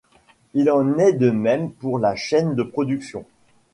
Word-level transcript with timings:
Il 0.55 0.71
en 0.71 0.97
est 0.97 1.13
de 1.13 1.29
même 1.29 1.71
pour 1.73 1.99
la 1.99 2.15
chaîne 2.15 2.55
de 2.55 2.63
production. 2.63 3.23